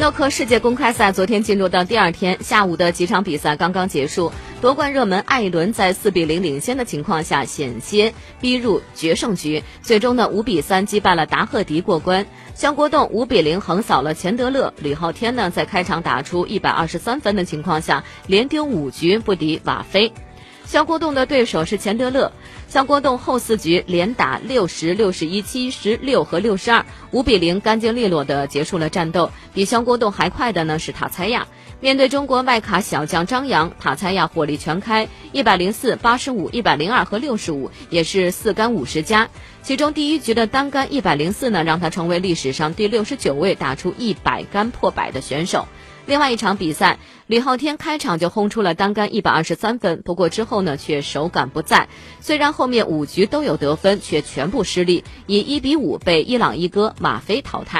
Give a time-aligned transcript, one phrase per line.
[0.00, 4.32] 诺克世界公开赛昨天进入到第二天，下午的几场比赛刚刚结束。
[4.62, 12.24] 夺冠热门艾伦在四比零领先的情况下，险些逼入决胜局，最终呢五比三击败了达赫迪过关。
[12.54, 20.10] 肖国栋五比零横扫了钱德勒，吕昊天呢在开场打出一百二十三分的情况下，连丢五局不敌瓦菲。
[20.70, 22.30] 肖国栋的对手是钱德勒，
[22.68, 29.32] 肖国栋后四局连打六十六十一、七十六和六十二，五比零干净利落的结束了战斗。
[29.52, 31.48] 比肖国栋还快的呢是塔猜亚，
[31.80, 39.28] 面对中国外卡小将张扬，塔猜亚火力全开，一百零四、八十五、一百零二和六十五，也是四杆五十加。
[39.62, 45.66] 其中第一局的单杆一百零四呢，让他成为历史上第六十九位打出一百杆破百的选手。
[46.06, 51.88] 另外一场比赛，李昊天开场就轰出了单杆一百二十三分，不过之后呢却手感不在，
[52.20, 57.78] 虽然后面五局都有得分，却全部失利，以一比五被伊朗一哥马飞淘汰。